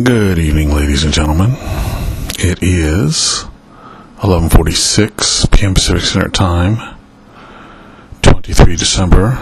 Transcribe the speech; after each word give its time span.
Good 0.00 0.38
evening, 0.38 0.72
ladies 0.72 1.02
and 1.02 1.12
gentlemen. 1.12 1.56
It 2.38 2.62
is 2.62 3.46
11:46 4.18 5.50
p.m. 5.50 5.74
Pacific 5.74 6.02
Standard 6.02 6.34
Time, 6.34 6.96
23 8.22 8.76
December 8.76 9.36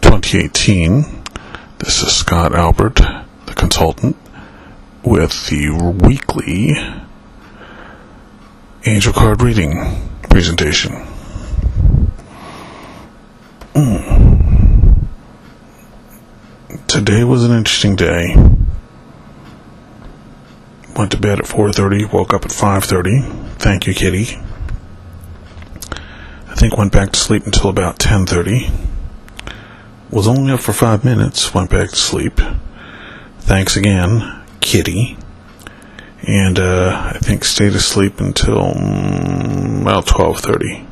2018. 0.00 1.22
This 1.78 2.02
is 2.02 2.16
Scott 2.16 2.52
Albert, 2.52 2.96
the 2.96 3.54
consultant, 3.54 4.16
with 5.04 5.46
the 5.46 5.70
weekly 5.70 6.72
angel 8.84 9.12
card 9.12 9.40
reading 9.40 10.10
presentation. 10.28 11.06
Mm. 13.74 15.06
Today 16.88 17.22
was 17.22 17.44
an 17.44 17.52
interesting 17.52 17.94
day 17.94 18.34
went 20.96 21.10
to 21.12 21.18
bed 21.18 21.38
at 21.38 21.44
4.30 21.46 22.12
woke 22.12 22.34
up 22.34 22.44
at 22.44 22.50
5.30 22.50 23.52
thank 23.56 23.86
you 23.86 23.94
kitty. 23.94 24.38
I 26.48 26.54
think 26.54 26.76
went 26.76 26.92
back 26.92 27.12
to 27.12 27.18
sleep 27.18 27.46
until 27.46 27.70
about 27.70 27.98
10.30 27.98 28.70
was 30.10 30.28
only 30.28 30.52
up 30.52 30.60
for 30.60 30.72
five 30.72 31.04
minutes 31.04 31.54
went 31.54 31.70
back 31.70 31.90
to 31.90 31.96
sleep. 31.96 32.38
Thanks 33.40 33.76
again 33.76 34.42
kitty. 34.60 35.16
And 36.26 36.58
uh, 36.58 37.12
i 37.14 37.18
think 37.18 37.44
stayed 37.44 37.72
asleep 37.72 38.20
until 38.20 38.74
mm, 38.74 39.82
about 39.82 40.06
12.30 40.06 40.86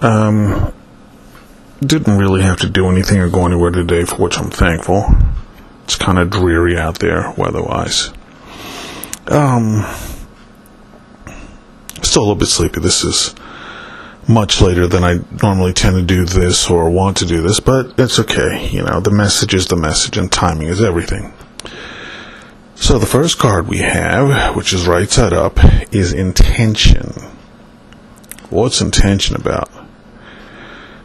um, 0.00 0.72
didn't 1.80 2.16
really 2.16 2.42
have 2.42 2.58
to 2.60 2.70
do 2.70 2.88
anything 2.88 3.18
or 3.18 3.28
go 3.28 3.44
anywhere 3.44 3.70
today 3.70 4.04
for 4.04 4.16
which 4.16 4.38
i'm 4.38 4.50
thankful. 4.50 5.04
It's 5.84 5.96
kind 5.96 6.18
of 6.18 6.30
dreary 6.30 6.78
out 6.78 6.98
there 7.00 7.32
weather-wise 7.36 8.12
um, 9.30 9.84
still 12.02 12.22
a 12.22 12.24
little 12.24 12.36
bit 12.36 12.48
sleepy. 12.48 12.80
This 12.80 13.04
is 13.04 13.34
much 14.28 14.60
later 14.60 14.86
than 14.86 15.04
I 15.04 15.20
normally 15.42 15.72
tend 15.72 15.96
to 15.96 16.02
do 16.02 16.24
this 16.24 16.68
or 16.68 16.90
want 16.90 17.16
to 17.18 17.26
do 17.26 17.40
this, 17.40 17.60
but 17.60 17.98
it's 17.98 18.18
okay. 18.18 18.68
You 18.68 18.82
know, 18.82 19.00
the 19.00 19.10
message 19.10 19.54
is 19.54 19.66
the 19.66 19.76
message 19.76 20.18
and 20.18 20.30
timing 20.30 20.68
is 20.68 20.82
everything. 20.82 21.32
So 22.74 22.98
the 22.98 23.06
first 23.06 23.38
card 23.38 23.68
we 23.68 23.78
have, 23.78 24.54
which 24.54 24.72
is 24.72 24.86
right 24.86 25.08
side 25.10 25.32
up, 25.32 25.58
is 25.92 26.12
intention. 26.12 27.12
What's 28.50 28.80
intention 28.80 29.36
about? 29.36 29.70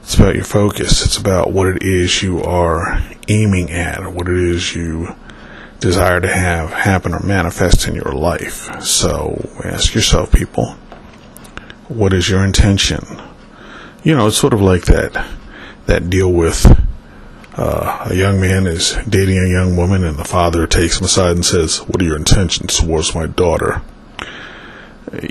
It's 0.02 0.16
about 0.16 0.36
your 0.36 0.44
focus. 0.44 1.06
It's 1.06 1.18
about 1.18 1.52
what 1.52 1.68
it 1.68 1.82
is 1.82 2.22
you 2.22 2.44
are 2.44 3.02
aiming 3.30 3.72
at, 3.72 4.02
or 4.02 4.10
what 4.10 4.28
it 4.28 4.38
is 4.38 4.76
you 4.76 5.16
desire 5.84 6.22
to 6.22 6.34
have 6.34 6.72
happen 6.72 7.14
or 7.14 7.20
manifest 7.20 7.88
in 7.90 7.94
your 7.94 8.14
life. 8.14 8.82
So 8.82 9.52
ask 9.66 9.94
yourself, 9.94 10.32
people, 10.32 10.78
what 11.90 12.14
is 12.14 12.30
your 12.30 12.44
intention? 12.46 13.06
You 14.02 14.16
know, 14.16 14.28
it's 14.28 14.38
sort 14.38 14.54
of 14.54 14.62
like 14.62 14.86
that 14.86 15.28
that 15.86 16.10
deal 16.10 16.32
with 16.32 16.66
uh, 17.58 18.08
a 18.10 18.16
young 18.16 18.40
man 18.40 18.66
is 18.66 18.98
dating 19.08 19.38
a 19.38 19.50
young 19.50 19.76
woman, 19.76 20.06
and 20.06 20.18
the 20.18 20.24
father 20.24 20.66
takes 20.66 21.00
him 21.00 21.06
aside 21.06 21.36
and 21.36 21.46
says, 21.46 21.78
"What 21.80 22.02
are 22.02 22.06
your 22.06 22.16
intentions 22.16 22.78
towards 22.78 23.14
my 23.14 23.28
daughter?" 23.28 23.82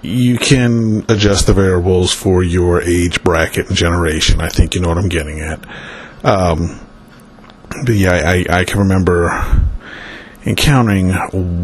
You 0.03 0.37
can 0.37 1.05
adjust 1.09 1.47
the 1.47 1.55
variables 1.55 2.13
for 2.13 2.43
your 2.43 2.83
age 2.83 3.25
bracket 3.25 3.69
and 3.69 3.77
generation. 3.77 4.41
I 4.41 4.49
think 4.49 4.75
you 4.75 4.83
know 4.83 4.89
what 4.89 4.99
I'm 4.99 5.09
getting 5.09 5.41
at. 5.41 5.67
Um, 6.25 6.79
but 7.85 7.95
yeah, 7.95 8.13
I, 8.13 8.45
I 8.49 8.65
can 8.65 8.81
remember 8.81 9.31
encountering 10.45 11.11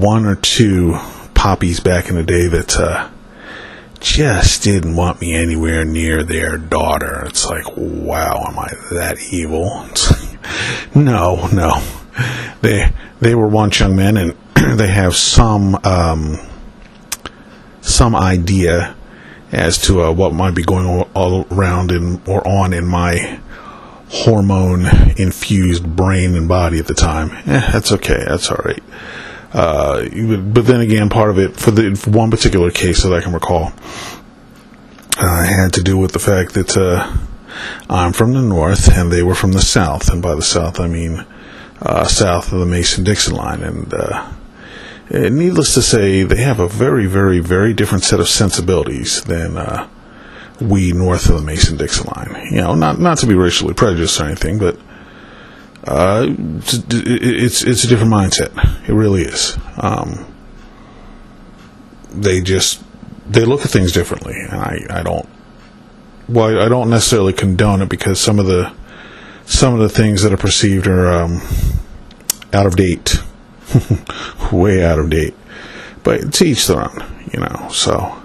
one 0.00 0.26
or 0.26 0.36
two 0.36 0.96
poppies 1.34 1.80
back 1.80 2.08
in 2.08 2.16
the 2.16 2.22
day 2.22 2.48
that 2.48 2.78
uh, 2.78 3.10
just 4.00 4.62
didn't 4.62 4.94
want 4.96 5.20
me 5.20 5.34
anywhere 5.34 5.84
near 5.84 6.22
their 6.22 6.56
daughter. 6.56 7.24
It's 7.26 7.46
like, 7.46 7.64
wow, 7.76 8.44
am 8.48 8.58
I 8.58 8.68
that 8.92 9.18
evil? 9.32 9.86
no, 10.94 11.48
no. 11.48 11.82
They 12.60 12.92
they 13.20 13.34
were 13.34 13.48
once 13.48 13.78
young 13.80 13.96
men, 13.96 14.16
and 14.16 14.36
they 14.78 14.88
have 14.88 15.14
some 15.14 15.78
um, 15.84 16.38
some 17.80 18.14
idea 18.14 18.96
as 19.52 19.78
to 19.78 20.02
uh, 20.02 20.12
what 20.12 20.34
might 20.34 20.54
be 20.54 20.62
going 20.62 20.86
all 21.14 21.46
around 21.50 21.90
in 21.90 22.20
or 22.26 22.46
on 22.46 22.72
in 22.72 22.86
my 22.86 23.40
hormone 24.10 24.86
infused 25.16 25.84
brain 25.96 26.34
and 26.34 26.48
body 26.48 26.78
at 26.78 26.86
the 26.86 26.94
time. 26.94 27.30
Eh, 27.46 27.70
that's 27.72 27.92
okay. 27.92 28.24
That's 28.26 28.50
all 28.50 28.62
right. 28.64 28.82
Uh, 29.52 30.08
but 30.40 30.66
then 30.66 30.80
again, 30.80 31.08
part 31.08 31.30
of 31.30 31.38
it 31.38 31.56
for 31.56 31.70
the 31.70 31.94
for 31.94 32.10
one 32.10 32.30
particular 32.30 32.70
case 32.70 33.02
that 33.02 33.12
I 33.12 33.20
can 33.20 33.32
recall 33.32 33.72
uh, 35.16 35.44
had 35.44 35.72
to 35.74 35.82
do 35.82 35.96
with 35.96 36.12
the 36.12 36.18
fact 36.18 36.54
that 36.54 36.76
uh, 36.76 37.16
I'm 37.88 38.12
from 38.12 38.34
the 38.34 38.42
north 38.42 38.88
and 38.96 39.10
they 39.10 39.22
were 39.22 39.34
from 39.34 39.52
the 39.52 39.62
south, 39.62 40.10
and 40.10 40.22
by 40.22 40.34
the 40.34 40.42
south 40.42 40.80
I 40.80 40.86
mean 40.86 41.24
uh, 41.80 42.04
south 42.04 42.52
of 42.52 42.58
the 42.58 42.66
Mason-Dixon 42.66 43.34
line. 43.34 43.62
And 43.62 43.92
uh, 43.94 44.32
eh, 45.10 45.28
needless 45.28 45.74
to 45.74 45.82
say, 45.82 46.24
they 46.24 46.42
have 46.42 46.60
a 46.60 46.68
very, 46.68 47.06
very, 47.06 47.40
very 47.40 47.72
different 47.72 48.04
set 48.04 48.20
of 48.20 48.28
sensibilities 48.28 49.22
than 49.22 49.56
uh, 49.56 49.88
we 50.60 50.92
north 50.92 51.28
of 51.28 51.36
the 51.36 51.42
Mason 51.42 51.76
Dixon 51.76 52.06
line. 52.14 52.48
You 52.50 52.60
know, 52.60 52.74
not 52.74 52.98
not 52.98 53.18
to 53.18 53.26
be 53.26 53.34
racially 53.34 53.74
prejudiced 53.74 54.20
or 54.20 54.24
anything, 54.24 54.58
but 54.58 54.78
uh, 55.84 56.26
it's, 56.28 56.74
it's, 56.92 57.62
it's 57.62 57.84
a 57.84 57.86
different 57.86 58.12
mindset. 58.12 58.88
It 58.88 58.92
really 58.92 59.22
is. 59.22 59.56
Um, 59.76 60.26
they 62.10 62.40
just 62.40 62.82
they 63.28 63.44
look 63.44 63.62
at 63.62 63.70
things 63.70 63.92
differently, 63.92 64.34
and 64.34 64.60
I 64.60 64.80
I 64.90 65.02
don't. 65.02 65.28
Well, 66.28 66.60
I 66.60 66.68
don't 66.68 66.90
necessarily 66.90 67.32
condone 67.32 67.80
it 67.82 67.88
because 67.88 68.20
some 68.20 68.38
of 68.38 68.46
the 68.46 68.72
some 69.46 69.74
of 69.74 69.80
the 69.80 69.88
things 69.88 70.22
that 70.22 70.32
are 70.32 70.38
perceived 70.38 70.86
are 70.86 71.08
um, 71.08 71.40
out 72.52 72.66
of 72.66 72.76
date, 72.76 73.16
way 74.52 74.84
out 74.84 74.98
of 74.98 75.08
date. 75.10 75.34
But 76.02 76.34
to 76.34 76.44
each 76.44 76.66
their 76.66 76.82
own, 76.82 77.04
you 77.32 77.40
know. 77.40 77.68
So 77.70 78.22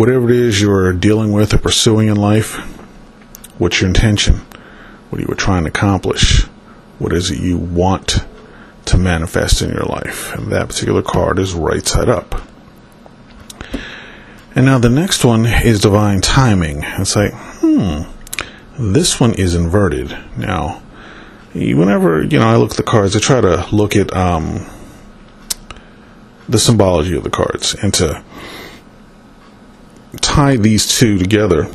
whatever 0.00 0.30
it 0.30 0.34
is 0.34 0.62
you're 0.62 0.94
dealing 0.94 1.30
with 1.30 1.52
or 1.52 1.58
pursuing 1.58 2.08
in 2.08 2.16
life, 2.16 2.56
what's 3.58 3.82
your 3.82 3.88
intention? 3.88 4.36
What 5.10 5.20
are 5.20 5.26
you 5.26 5.34
trying 5.34 5.64
to 5.64 5.68
accomplish? 5.68 6.44
What 6.98 7.12
is 7.12 7.30
it 7.30 7.38
you 7.38 7.58
want 7.58 8.24
to 8.86 8.96
manifest 8.96 9.60
in 9.60 9.68
your 9.68 9.84
life? 9.84 10.34
And 10.34 10.50
that 10.52 10.68
particular 10.68 11.02
card 11.02 11.38
is 11.38 11.52
right 11.52 11.86
side 11.86 12.08
up. 12.08 12.40
And 14.54 14.64
now 14.64 14.78
the 14.78 14.88
next 14.88 15.22
one 15.22 15.44
is 15.44 15.80
divine 15.80 16.22
timing. 16.22 16.80
It's 16.82 17.14
like, 17.14 17.34
hmm, 17.34 18.04
this 18.78 19.20
one 19.20 19.34
is 19.34 19.54
inverted. 19.54 20.16
Now, 20.34 20.82
whenever 21.52 22.22
you 22.22 22.38
know 22.38 22.48
I 22.48 22.56
look 22.56 22.70
at 22.70 22.78
the 22.78 22.82
cards, 22.84 23.14
I 23.16 23.18
try 23.18 23.42
to 23.42 23.66
look 23.70 23.96
at 23.96 24.16
um, 24.16 24.66
the 26.48 26.58
symbology 26.58 27.18
of 27.18 27.22
the 27.22 27.28
cards 27.28 27.74
and 27.74 27.92
to 27.92 28.24
tie 30.20 30.56
these 30.56 30.98
two 30.98 31.18
together, 31.18 31.70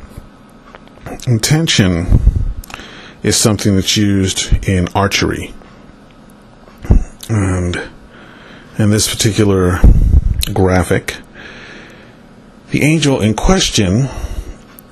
intention 1.28 2.20
is 3.24 3.36
something 3.36 3.76
that's 3.76 3.98
used 3.98 4.68
in 4.68 4.88
archery. 4.90 5.54
And 7.30 7.82
in 8.78 8.92
this 8.92 9.10
particular 9.10 9.80
graphic, 10.54 11.18
the 12.72 12.84
angel 12.84 13.22
in 13.22 13.34
question 13.36 14.10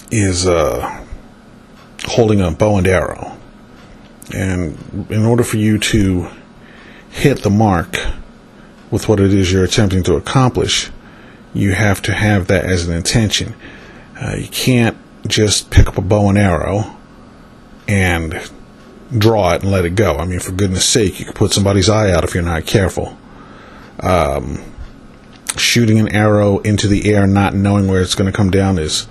is 0.09 0.47
uh, 0.47 1.05
holding 2.05 2.41
a 2.41 2.51
bow 2.51 2.77
and 2.77 2.87
arrow. 2.87 3.37
And 4.33 5.07
in 5.09 5.25
order 5.25 5.43
for 5.43 5.57
you 5.57 5.77
to 5.77 6.27
hit 7.09 7.43
the 7.43 7.49
mark 7.49 7.99
with 8.89 9.09
what 9.09 9.19
it 9.19 9.33
is 9.33 9.51
you're 9.51 9.63
attempting 9.63 10.03
to 10.03 10.15
accomplish, 10.15 10.89
you 11.53 11.73
have 11.73 12.01
to 12.03 12.13
have 12.13 12.47
that 12.47 12.65
as 12.65 12.87
an 12.87 12.95
intention. 12.95 13.55
Uh, 14.19 14.35
you 14.37 14.47
can't 14.47 14.97
just 15.27 15.69
pick 15.69 15.87
up 15.87 15.97
a 15.97 16.01
bow 16.01 16.29
and 16.29 16.37
arrow 16.37 16.97
and 17.87 18.49
draw 19.17 19.53
it 19.53 19.61
and 19.61 19.71
let 19.71 19.85
it 19.85 19.95
go. 19.95 20.15
I 20.15 20.25
mean, 20.25 20.39
for 20.39 20.51
goodness 20.51 20.85
sake, 20.85 21.19
you 21.19 21.25
could 21.25 21.35
put 21.35 21.53
somebody's 21.53 21.89
eye 21.89 22.11
out 22.11 22.23
if 22.23 22.33
you're 22.33 22.43
not 22.43 22.65
careful. 22.65 23.17
Um, 23.99 24.63
shooting 25.57 25.99
an 25.99 26.13
arrow 26.13 26.59
into 26.59 26.87
the 26.87 27.13
air, 27.13 27.27
not 27.27 27.53
knowing 27.53 27.87
where 27.87 28.01
it's 28.01 28.15
going 28.15 28.31
to 28.31 28.35
come 28.35 28.49
down, 28.49 28.79
is 28.79 29.07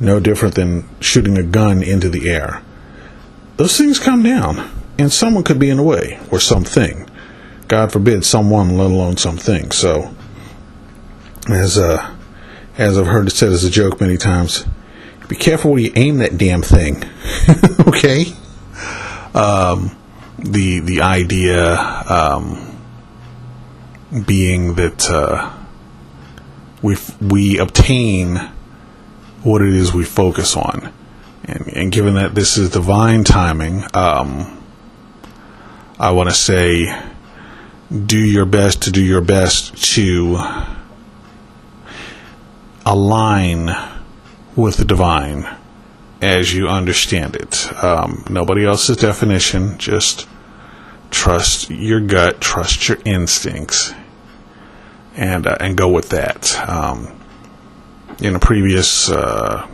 no 0.00 0.20
different 0.20 0.54
than 0.54 0.88
shooting 1.00 1.38
a 1.38 1.42
gun 1.42 1.82
into 1.82 2.08
the 2.08 2.30
air. 2.30 2.62
Those 3.56 3.76
things 3.76 3.98
come 3.98 4.22
down, 4.22 4.70
and 4.98 5.12
someone 5.12 5.44
could 5.44 5.58
be 5.58 5.70
in 5.70 5.78
the 5.78 5.82
way, 5.82 6.20
or 6.30 6.38
something. 6.38 7.08
God 7.66 7.90
forbid, 7.90 8.24
someone, 8.24 8.76
let 8.76 8.90
alone 8.90 9.16
something. 9.16 9.70
So, 9.72 10.14
as 11.50 11.78
uh, 11.78 12.14
as 12.76 12.96
I've 12.96 13.06
heard 13.06 13.26
it 13.26 13.30
said 13.30 13.50
as 13.50 13.64
a 13.64 13.70
joke 13.70 14.00
many 14.00 14.16
times, 14.16 14.64
be 15.28 15.36
careful 15.36 15.72
where 15.72 15.80
you 15.80 15.92
aim 15.94 16.18
that 16.18 16.38
damn 16.38 16.62
thing. 16.62 17.02
okay. 17.86 18.26
Um, 19.34 19.96
the 20.38 20.80
the 20.80 21.02
idea 21.02 21.76
um, 21.76 22.78
being 24.26 24.74
that 24.74 25.10
uh, 25.10 25.52
we 26.82 26.96
we 27.20 27.58
obtain 27.58 28.36
what 29.42 29.62
it 29.62 29.72
is 29.74 29.92
we 29.92 30.04
focus 30.04 30.56
on, 30.56 30.92
and, 31.44 31.68
and 31.68 31.92
given 31.92 32.14
that 32.14 32.34
this 32.34 32.56
is 32.56 32.70
divine 32.70 33.24
timing, 33.24 33.84
um, 33.94 34.62
I 35.98 36.12
want 36.12 36.28
to 36.28 36.34
say, 36.34 37.00
do 37.90 38.18
your 38.18 38.46
best 38.46 38.82
to 38.82 38.90
do 38.90 39.02
your 39.02 39.20
best 39.20 39.76
to 39.94 40.36
align 42.88 43.70
with 44.56 44.78
the 44.78 44.84
divine 44.84 45.46
as 46.20 46.52
you 46.54 46.66
understand 46.68 47.36
it. 47.36 47.72
Um, 47.84 48.24
nobody 48.28 48.64
else's 48.64 48.96
definition, 48.96 49.78
just 49.78 50.26
trust 51.10 51.70
your 51.70 52.00
gut, 52.00 52.40
trust 52.40 52.88
your 52.88 52.98
instincts, 53.04 53.94
and 55.14 55.46
uh, 55.46 55.56
and 55.60 55.76
go 55.76 55.88
with 55.88 56.08
that. 56.10 56.58
Um, 56.68 57.14
in 58.20 58.34
a 58.34 58.40
previous, 58.40 59.10
uh, 59.10 59.68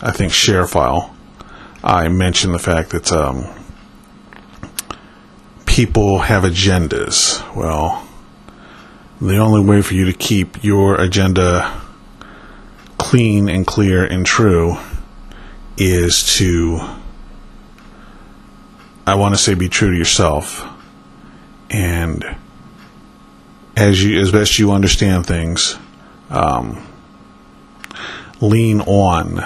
I 0.00 0.12
think, 0.12 0.32
share 0.32 0.66
file, 0.66 1.14
I 1.82 2.08
mentioned 2.08 2.54
the 2.54 2.58
fact 2.58 2.90
that 2.90 3.12
um, 3.12 3.46
people 5.66 6.20
have 6.20 6.44
agendas. 6.44 7.44
Well, 7.54 8.03
the 9.24 9.38
only 9.38 9.62
way 9.62 9.80
for 9.80 9.94
you 9.94 10.04
to 10.04 10.12
keep 10.12 10.62
your 10.62 11.00
agenda 11.00 11.80
clean 12.98 13.48
and 13.48 13.66
clear 13.66 14.04
and 14.04 14.26
true 14.26 14.76
is 15.78 16.36
to 16.36 16.78
I 19.06 19.14
want 19.14 19.34
to 19.34 19.40
say 19.40 19.54
be 19.54 19.70
true 19.70 19.90
to 19.90 19.96
yourself. 19.96 20.62
And 21.70 22.36
as 23.74 24.04
you 24.04 24.20
as 24.20 24.30
best 24.30 24.58
you 24.58 24.72
understand 24.72 25.26
things 25.26 25.78
um, 26.28 26.86
lean 28.42 28.82
on 28.82 29.38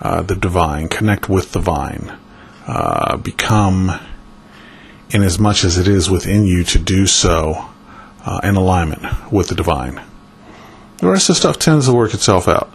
uh, 0.00 0.22
the 0.22 0.36
divine. 0.36 0.88
Connect 0.88 1.28
with 1.28 1.52
the 1.52 1.60
vine. 1.60 2.16
Uh, 2.66 3.18
become 3.18 3.90
in 5.10 5.22
as 5.22 5.38
much 5.38 5.64
as 5.64 5.76
it 5.76 5.86
is 5.86 6.08
within 6.08 6.46
you 6.46 6.64
to 6.64 6.78
do 6.78 7.06
so 7.06 7.68
uh, 8.26 8.40
in 8.42 8.56
alignment 8.56 9.32
with 9.32 9.48
the 9.48 9.54
divine 9.54 10.00
the 10.98 11.08
rest 11.08 11.28
of 11.28 11.34
the 11.34 11.40
stuff 11.40 11.58
tends 11.58 11.86
to 11.86 11.92
work 11.92 12.14
itself 12.14 12.48
out. 12.48 12.72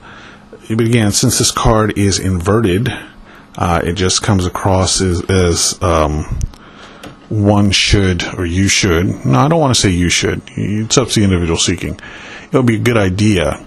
But 0.69 0.81
again, 0.81 1.11
since 1.11 1.39
this 1.39 1.51
card 1.51 1.97
is 1.97 2.19
inverted, 2.19 2.89
uh, 3.57 3.81
it 3.83 3.93
just 3.93 4.21
comes 4.21 4.45
across 4.45 5.01
as, 5.01 5.21
as 5.29 5.81
um, 5.81 6.39
one 7.29 7.71
should 7.71 8.23
or 8.35 8.45
you 8.45 8.67
should. 8.67 9.25
No, 9.25 9.39
I 9.39 9.47
don't 9.47 9.59
want 9.59 9.73
to 9.73 9.81
say 9.81 9.89
you 9.89 10.09
should. 10.09 10.41
It's 10.55 10.97
up 10.97 11.09
to 11.09 11.19
the 11.19 11.23
individual 11.23 11.57
seeking. 11.57 11.99
It 12.51 12.53
would 12.53 12.65
be 12.65 12.75
a 12.75 12.79
good 12.79 12.97
idea 12.97 13.65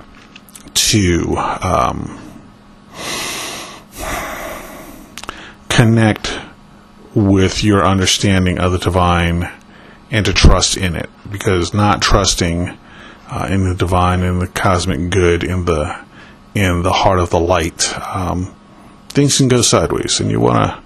to 0.74 1.36
um, 1.36 2.20
connect 5.68 6.38
with 7.14 7.62
your 7.62 7.84
understanding 7.84 8.58
of 8.58 8.72
the 8.72 8.78
divine 8.78 9.50
and 10.10 10.24
to 10.26 10.32
trust 10.32 10.76
in 10.76 10.94
it 10.94 11.10
because 11.30 11.74
not 11.74 12.02
trusting 12.02 12.76
uh, 13.30 13.48
in 13.50 13.68
the 13.68 13.74
divine, 13.74 14.22
in 14.22 14.38
the 14.38 14.46
cosmic 14.46 15.10
good, 15.10 15.44
in 15.44 15.64
the 15.64 16.04
in 16.54 16.82
the 16.82 16.92
heart 16.92 17.18
of 17.18 17.30
the 17.30 17.40
light, 17.40 17.92
um, 17.98 18.54
things 19.08 19.38
can 19.38 19.48
go 19.48 19.60
sideways, 19.60 20.20
and 20.20 20.30
you 20.30 20.40
want 20.40 20.70
to 20.70 20.82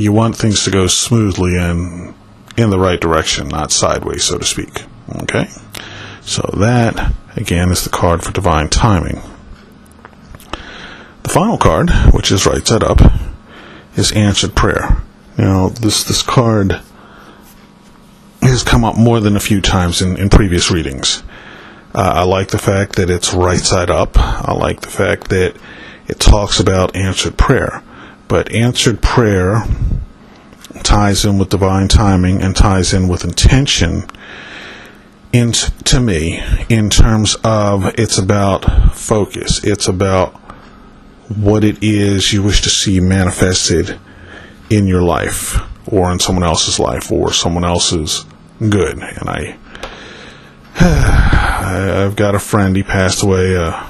you 0.00 0.12
want 0.12 0.36
things 0.36 0.64
to 0.64 0.70
go 0.70 0.86
smoothly 0.86 1.56
and 1.56 2.14
in 2.56 2.70
the 2.70 2.78
right 2.78 3.00
direction, 3.00 3.48
not 3.48 3.70
sideways, 3.70 4.24
so 4.24 4.38
to 4.38 4.44
speak. 4.44 4.84
Okay, 5.22 5.48
so 6.22 6.42
that 6.58 7.12
again 7.36 7.70
is 7.70 7.84
the 7.84 7.90
card 7.90 8.22
for 8.22 8.32
divine 8.32 8.68
timing. 8.68 9.20
The 11.22 11.28
final 11.28 11.58
card, 11.58 11.90
which 12.12 12.32
is 12.32 12.46
right 12.46 12.66
side 12.66 12.82
up, 12.82 13.00
is 13.96 14.12
answered 14.12 14.54
prayer. 14.54 15.02
Now, 15.36 15.68
this 15.68 16.04
this 16.04 16.22
card 16.22 16.80
has 18.48 18.62
come 18.62 18.84
up 18.84 18.96
more 18.96 19.20
than 19.20 19.36
a 19.36 19.40
few 19.40 19.60
times 19.60 20.02
in, 20.02 20.16
in 20.16 20.28
previous 20.28 20.70
readings. 20.70 21.22
Uh, 21.94 22.12
I 22.16 22.22
like 22.24 22.48
the 22.48 22.58
fact 22.58 22.96
that 22.96 23.10
it's 23.10 23.32
right 23.32 23.58
side 23.58 23.90
up. 23.90 24.16
I 24.16 24.52
like 24.52 24.80
the 24.80 24.90
fact 24.90 25.28
that 25.30 25.56
it 26.06 26.20
talks 26.20 26.60
about 26.60 26.96
answered 26.96 27.36
prayer. 27.36 27.82
But 28.28 28.54
answered 28.54 29.00
prayer 29.00 29.62
ties 30.82 31.24
in 31.24 31.38
with 31.38 31.48
divine 31.48 31.88
timing 31.88 32.42
and 32.42 32.54
ties 32.54 32.92
in 32.92 33.08
with 33.08 33.24
intention 33.24 34.04
in 35.32 35.52
to 35.52 36.00
me 36.00 36.42
in 36.68 36.90
terms 36.90 37.36
of 37.44 37.86
it's 37.98 38.18
about 38.18 38.94
focus. 38.94 39.62
It's 39.64 39.88
about 39.88 40.34
what 41.36 41.64
it 41.64 41.82
is 41.82 42.32
you 42.32 42.42
wish 42.42 42.62
to 42.62 42.70
see 42.70 43.00
manifested 43.00 43.98
in 44.70 44.86
your 44.86 45.02
life 45.02 45.58
or 45.86 46.10
in 46.10 46.18
someone 46.18 46.44
else's 46.44 46.78
life 46.78 47.10
or 47.10 47.32
someone 47.32 47.64
else's 47.64 48.24
good. 48.60 48.98
And 48.98 49.28
I 49.30 49.58
I've 50.80 52.16
got 52.16 52.34
a 52.34 52.38
friend. 52.38 52.74
He 52.74 52.82
passed 52.82 53.22
away 53.22 53.54
a 53.54 53.86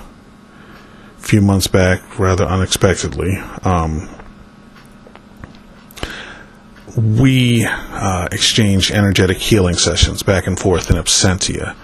few 1.18 1.40
months 1.40 1.66
back, 1.66 2.18
rather 2.18 2.44
unexpectedly. 2.44 3.36
Um, 3.62 4.08
we 6.96 7.64
uh, 7.66 8.28
exchanged 8.32 8.90
energetic 8.90 9.36
healing 9.36 9.76
sessions 9.76 10.22
back 10.22 10.46
and 10.46 10.58
forth 10.58 10.90
in 10.90 10.96
absentia. 10.96 11.76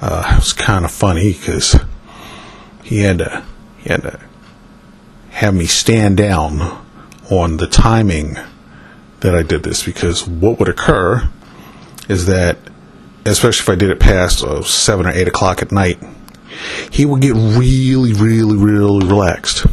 Uh, 0.00 0.24
it 0.32 0.36
was 0.36 0.52
kind 0.52 0.84
of 0.84 0.90
funny 0.90 1.32
because 1.32 1.76
he 2.82 3.00
had 3.00 3.18
to 3.18 3.44
he 3.78 3.90
had 3.90 4.02
to 4.02 4.20
have 5.30 5.54
me 5.54 5.66
stand 5.66 6.16
down 6.16 6.84
on 7.30 7.56
the 7.56 7.66
timing 7.66 8.36
that 9.20 9.34
I 9.34 9.42
did 9.42 9.62
this 9.62 9.82
because 9.82 10.26
what 10.26 10.58
would 10.58 10.68
occur 10.68 11.28
is 12.08 12.26
that 12.26 12.58
especially 13.26 13.62
if 13.62 13.68
I 13.70 13.74
did 13.80 13.90
it 13.90 14.00
past 14.00 14.42
uh, 14.44 14.62
seven 14.62 15.06
or 15.06 15.10
eight 15.10 15.28
o'clock 15.28 15.62
at 15.62 15.72
night, 15.72 15.98
he 16.90 17.04
would 17.04 17.22
get 17.22 17.34
really, 17.34 18.12
really, 18.12 18.56
really 18.56 19.06
relaxed. 19.06 19.66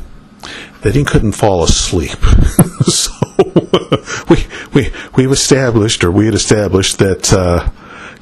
That 0.81 0.95
he 0.95 1.03
couldn't 1.03 1.33
fall 1.33 1.63
asleep. 1.63 2.09
so 2.87 3.11
we 4.29 4.47
we 4.73 4.91
we've 5.15 5.31
established, 5.31 6.03
or 6.03 6.11
we 6.11 6.25
had 6.25 6.33
established 6.33 6.97
that 6.99 7.31
uh, 7.31 7.69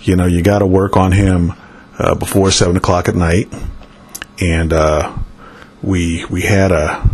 you 0.02 0.18
know 0.18 0.26
you 0.26 0.42
got 0.42 0.60
to 0.60 0.68
work 0.68 0.98
on 0.98 1.14
him 1.14 1.54
uh, 1.98 2.16
before 2.16 2.52
seven 2.52 2.76
o'clock 2.76 3.08
at 3.08 3.16
night, 3.16 3.48
and 4.42 4.74
uh, 4.74 5.18
we 5.82 6.26
we 6.26 6.42
had 6.42 6.74
a 6.74 7.10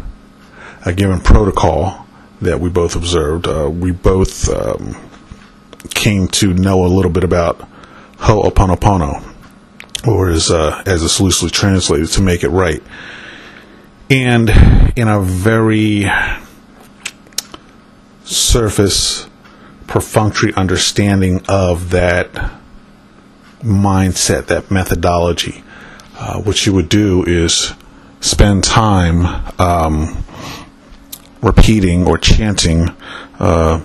a 0.84 0.94
given 0.94 1.20
protocol 1.20 2.08
that 2.42 2.60
we 2.60 2.70
both 2.70 2.96
observed. 2.96 3.48
Uh, 3.48 3.70
we 3.70 3.92
both 3.92 4.50
um, 4.50 4.96
came 5.94 6.28
to 6.30 6.54
know 6.54 6.86
a 6.86 6.88
little 6.88 7.12
bit 7.12 7.24
about 7.24 7.60
Ho'oponopono, 8.18 9.24
or 10.08 10.30
as, 10.30 10.50
uh, 10.52 10.82
as 10.86 11.04
it's 11.04 11.20
loosely 11.20 11.50
translated, 11.50 12.08
to 12.10 12.22
make 12.22 12.44
it 12.44 12.50
right. 12.50 12.82
And 14.10 14.50
in 14.96 15.08
a 15.08 15.20
very 15.20 16.06
surface, 18.24 19.28
perfunctory 19.88 20.54
understanding 20.56 21.42
of 21.48 21.92
that 21.92 22.32
mindset, 23.62 24.48
that 24.48 24.70
methodology, 24.72 25.64
uh, 26.18 26.40
what 26.42 26.66
you 26.66 26.74
would 26.74 26.90
do 26.90 27.24
is 27.24 27.74
spend 28.22 28.64
time 28.64 29.26
um, 29.60 30.24
repeating 31.42 32.08
or 32.08 32.18
chanting 32.18 32.90
uh, 33.40 33.82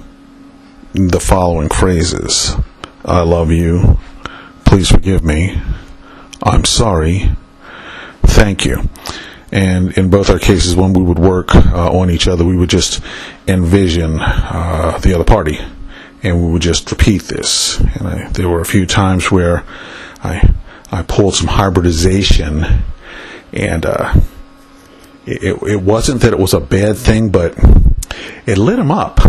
the 0.93 1.21
following 1.21 1.69
phrases 1.69 2.55
I 3.05 3.23
love 3.23 3.51
you. 3.51 3.99
Please 4.65 4.91
forgive 4.91 5.25
me. 5.25 5.61
I'm 6.43 6.65
sorry. 6.65 7.31
Thank 8.23 8.65
you. 8.65 8.89
And 9.53 9.97
in 9.97 10.11
both 10.11 10.31
our 10.31 10.39
cases, 10.39 10.77
when 10.77 10.93
we 10.93 11.03
would 11.03 11.19
work 11.19 11.55
uh, 11.55 11.91
on 11.91 12.11
each 12.11 12.29
other, 12.29 12.45
we 12.45 12.57
would 12.57 12.71
just 12.71 13.01
envision 13.49 14.21
uh, 14.21 14.99
the 15.03 15.15
other 15.15 15.25
party, 15.25 15.59
and 16.23 16.45
we 16.45 16.53
would 16.53 16.63
just 16.63 16.91
repeat 16.91 17.23
this. 17.23 17.81
And 17.81 18.07
I, 18.07 18.29
there 18.29 18.49
were 18.49 18.61
a 18.61 18.67
few 18.67 18.87
times 18.87 19.31
where 19.31 19.65
I 20.23 20.55
I 20.93 21.03
pulled 21.03 21.35
some 21.35 21.49
hybridization, 21.49 22.65
and 23.53 23.87
uh, 23.87 24.15
it, 25.25 25.63
it 25.63 25.83
wasn't 25.83 26.21
that 26.21 26.33
it 26.33 26.39
was 26.39 26.53
a 26.53 26.61
bad 26.61 26.97
thing, 26.97 27.31
but 27.31 27.55
it 28.47 28.59
lit 28.59 28.79
him 28.79 28.91
up. 28.91 29.21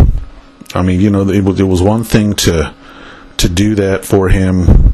I 0.76 0.82
mean, 0.82 1.00
you 1.00 1.10
know, 1.10 1.28
it 1.30 1.44
was, 1.44 1.60
it 1.60 1.64
was 1.64 1.82
one 1.82 2.04
thing 2.04 2.34
to 2.34 2.74
to 3.38 3.50
do 3.50 3.76
that 3.76 4.06
for 4.06 4.30
him 4.30 4.94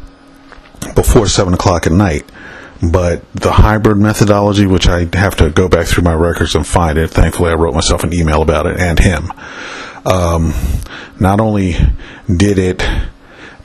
before 0.95 1.27
seven 1.27 1.53
o'clock 1.53 1.85
at 1.85 1.91
night. 1.91 2.29
But 2.81 3.29
the 3.33 3.51
hybrid 3.51 3.97
methodology, 3.97 4.67
which 4.67 4.87
I 4.87 5.07
have 5.13 5.35
to 5.37 5.49
go 5.49 5.67
back 5.67 5.87
through 5.87 6.03
my 6.03 6.13
records 6.13 6.55
and 6.55 6.65
find 6.65 6.97
it, 6.97 7.09
thankfully 7.09 7.51
I 7.51 7.55
wrote 7.55 7.73
myself 7.73 8.03
an 8.03 8.13
email 8.13 8.41
about 8.41 8.67
it 8.67 8.79
and 8.79 8.99
him. 8.99 9.31
Um, 10.05 10.53
not 11.19 11.41
only 11.41 11.75
did 12.33 12.59
it 12.59 12.87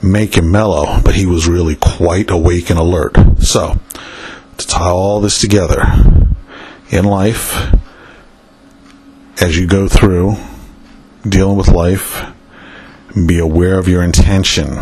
make 0.01 0.35
him 0.35 0.51
mellow, 0.51 0.99
but 1.01 1.15
he 1.15 1.25
was 1.25 1.47
really 1.47 1.75
quite 1.75 2.29
awake 2.29 2.69
and 2.69 2.79
alert. 2.79 3.15
So, 3.39 3.79
to 4.57 4.67
tie 4.67 4.89
all 4.89 5.21
this 5.21 5.39
together, 5.39 5.83
in 6.89 7.05
life, 7.05 7.73
as 9.41 9.57
you 9.57 9.67
go 9.67 9.87
through 9.87 10.35
dealing 11.27 11.57
with 11.57 11.67
life, 11.67 12.25
be 13.27 13.39
aware 13.39 13.77
of 13.77 13.87
your 13.87 14.03
intention. 14.03 14.77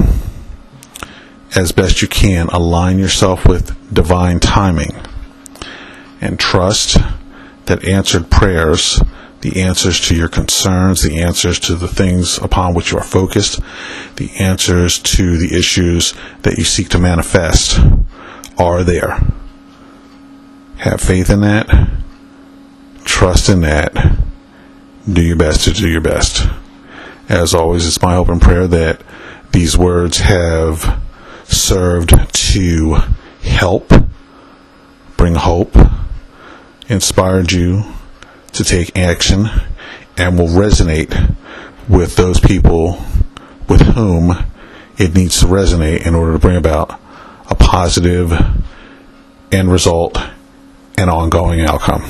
As 1.56 1.72
best 1.72 2.02
you 2.02 2.08
can, 2.08 2.48
align 2.48 2.98
yourself 2.98 3.46
with 3.46 3.76
divine 3.94 4.40
timing 4.40 4.96
and 6.22 6.40
trust 6.40 6.98
that 7.66 7.86
answered 7.86 8.30
prayers, 8.30 9.02
the 9.42 9.62
answers 9.62 10.00
to 10.08 10.16
your 10.16 10.30
concerns, 10.30 11.02
the 11.02 11.22
answers 11.22 11.60
to 11.60 11.76
the 11.76 11.88
things 11.88 12.38
upon 12.38 12.74
which 12.74 12.92
you 12.92 12.98
are 12.98 13.04
focused, 13.04 13.60
the 14.16 14.32
answers 14.40 15.00
to 15.00 15.38
the 15.38 15.58
issues 15.58 16.14
that 16.44 16.58
you 16.58 16.64
seek 16.64 16.90
to 16.90 17.00
manifest 17.00 17.80
are 18.58 18.84
there. 18.84 19.20
Have 20.78 21.02
faith 21.02 21.30
in 21.30 21.42
that. 21.42 21.90
Trust 23.04 23.50
in 23.50 23.62
that. 23.62 23.94
Do 25.10 25.24
your 25.24 25.36
best 25.36 25.64
to 25.64 25.74
do 25.74 25.90
your 25.90 26.02
best. 26.02 26.48
As 27.28 27.56
always, 27.56 27.88
it's 27.88 28.02
my 28.04 28.14
hope 28.14 28.30
and 28.30 28.40
prayer 28.40 28.68
that 28.68 29.02
these 29.52 29.76
words 29.76 30.20
have 30.20 31.02
served 31.46 32.14
to 32.34 32.98
help, 33.42 33.92
bring 35.18 35.34
hope, 35.34 35.76
inspired 36.88 37.52
you 37.52 37.84
to 38.54 38.64
take 38.64 38.96
action, 38.96 39.48
and 40.18 40.38
will 40.38 40.48
resonate 40.48 41.36
with 41.90 42.16
those 42.16 42.40
people 42.40 43.04
with 43.68 43.82
whom 43.82 44.46
it 45.00 45.16
needs 45.16 45.40
to 45.40 45.48
resonate 45.48 46.06
in 46.06 46.14
order 46.14 46.34
to 46.34 46.40
bring 46.40 46.58
about 46.58 47.02
a 47.50 47.56
positive 47.56 48.32
end 49.52 49.72
result 49.72 50.20
and 50.96 51.10
ongoing 51.10 51.62
outcome. 51.62 52.04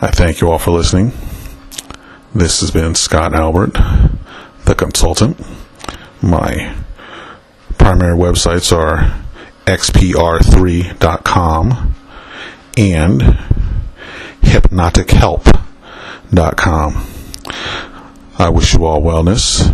I 0.00 0.10
thank 0.10 0.40
you 0.40 0.50
all 0.50 0.58
for 0.58 0.70
listening. 0.70 1.12
This 2.36 2.62
has 2.62 2.72
been 2.72 2.96
Scott 2.96 3.32
Albert, 3.32 3.74
the 4.64 4.74
consultant. 4.74 5.38
My 6.20 6.74
primary 7.78 8.18
websites 8.18 8.76
are 8.76 9.22
xpr3.com 9.66 11.94
and 12.76 13.20
hypnotichelp.com. 14.40 17.06
I 18.36 18.48
wish 18.48 18.74
you 18.74 18.84
all 18.84 19.00
wellness. 19.00 19.72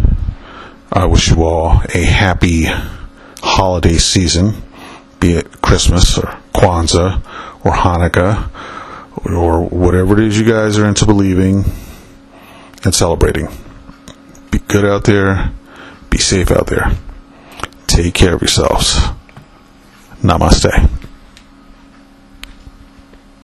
I 0.92 1.06
wish 1.06 1.30
you 1.30 1.44
all 1.44 1.80
a 1.94 2.02
happy 2.02 2.66
holiday 3.42 3.96
season, 3.96 4.52
be 5.18 5.32
it 5.32 5.62
Christmas 5.62 6.18
or 6.18 6.38
Kwanzaa 6.52 7.22
or 7.64 7.72
Hanukkah 7.72 8.50
or 9.24 9.64
whatever 9.64 10.20
it 10.20 10.26
is 10.26 10.38
you 10.38 10.44
guys 10.44 10.76
are 10.76 10.86
into 10.86 11.06
believing 11.06 11.64
and 12.84 12.94
celebrating. 12.94 13.48
Be 14.50 14.58
good 14.58 14.84
out 14.84 15.04
there. 15.04 15.52
Be 16.10 16.18
safe 16.18 16.50
out 16.50 16.66
there. 16.66 16.92
Take 17.86 18.14
care 18.14 18.34
of 18.34 18.40
yourselves. 18.42 18.98
Namaste. 20.22 20.99